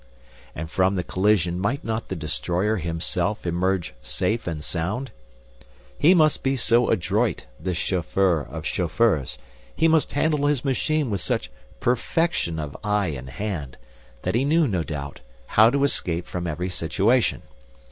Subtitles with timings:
[0.55, 5.11] And from the collision might not the destroyer himself emerge safe and sound?
[5.99, 9.37] He must be so adroit, this chauffeur of chauffeurs,
[9.75, 13.77] he must handle his machine with such perfection of eye and hand,
[14.23, 17.43] that he knew, no doubt, how to escape from every situation.